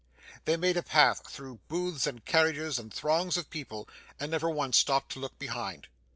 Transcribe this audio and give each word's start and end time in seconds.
They 0.45 0.57
made 0.57 0.77
a 0.77 0.81
path 0.81 1.27
through 1.29 1.59
booths 1.67 2.07
and 2.07 2.25
carriages 2.25 2.79
and 2.79 2.91
throngs 2.91 3.37
of 3.37 3.51
people, 3.51 3.87
and 4.19 4.31
never 4.31 4.49
once 4.49 4.77
stopped 4.79 5.11
to 5.11 5.19
look 5.19 5.37
behind. 5.37 5.87